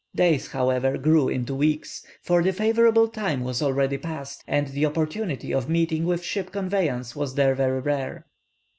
[0.15, 5.53] Days, however, grew into weeks, for the favourable time was already past, and the opportunity
[5.53, 8.25] of meeting with ship conveyance was there very rare.